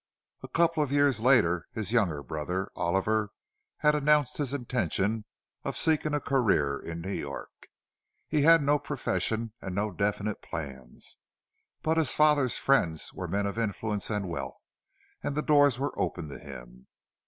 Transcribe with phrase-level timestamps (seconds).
[0.41, 3.29] A couple of years later his younger brother, Oliver,
[3.77, 5.25] had announced his intention
[5.63, 7.67] of seeking a career in New York.
[8.27, 11.19] He had no profession, and no definite plans;
[11.83, 14.65] but his father's friends were men of influence and wealth,
[15.21, 16.87] and the doors were open to him.